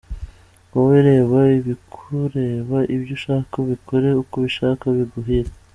Wowe 0.73 0.97
reba 1.07 1.39
ibikureba, 1.59 2.77
ibyo 2.95 3.11
ushaka 3.17 3.53
ubikore 3.63 4.07
uko 4.21 4.33
ubishaka, 4.39 4.83
biguhire. 4.95 5.51